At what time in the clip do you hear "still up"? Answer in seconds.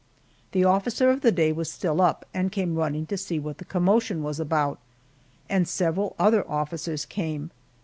1.71-2.25